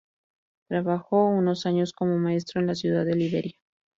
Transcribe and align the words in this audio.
Trabajó 0.67 1.25
unos 1.27 1.67
años 1.67 1.93
como 1.93 2.17
maestro 2.17 2.59
en 2.59 2.65
la 2.65 2.73
ciudad 2.73 3.05
de 3.05 3.13
Liberia. 3.13 3.59